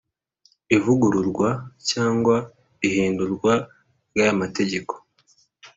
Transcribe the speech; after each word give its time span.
Ivugururwa 0.75 1.49
cyangwa 1.89 2.35
ihindurwa 2.87 3.53
ry 4.11 4.17
aya 4.23 4.33
mategeko 4.41 4.93